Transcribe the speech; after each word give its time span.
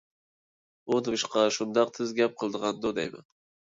ئۇ 0.89 0.97
نېمىشقا 1.09 1.45
شۇنداق 1.59 1.95
تېز 2.01 2.19
گەپ 2.23 2.37
قىلىدىغاندۇ 2.43 2.99
دەيمەن؟ 3.03 3.33